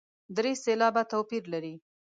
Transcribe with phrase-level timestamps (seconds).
[0.35, 1.73] درې سېلابه توپیر لري.